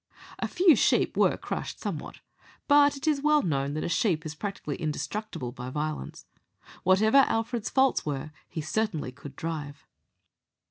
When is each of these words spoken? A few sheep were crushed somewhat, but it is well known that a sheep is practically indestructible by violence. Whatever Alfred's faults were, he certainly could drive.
A 0.39 0.47
few 0.47 0.75
sheep 0.75 1.15
were 1.15 1.37
crushed 1.37 1.79
somewhat, 1.79 2.21
but 2.67 2.97
it 2.97 3.07
is 3.07 3.21
well 3.21 3.43
known 3.43 3.75
that 3.75 3.83
a 3.83 3.87
sheep 3.87 4.25
is 4.25 4.33
practically 4.33 4.75
indestructible 4.77 5.51
by 5.51 5.69
violence. 5.69 6.25
Whatever 6.81 7.17
Alfred's 7.19 7.69
faults 7.69 8.03
were, 8.03 8.31
he 8.49 8.61
certainly 8.61 9.11
could 9.11 9.35
drive. 9.35 9.85